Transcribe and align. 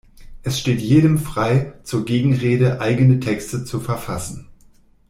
Es 0.41 0.57
steht 0.59 0.81
jedem 0.81 1.19
frei, 1.19 1.73
zur 1.83 2.05
Gegenrede 2.05 2.81
eigene 2.81 3.19
Texte 3.19 3.65
zu 3.65 3.79
verfassen. 3.79 4.49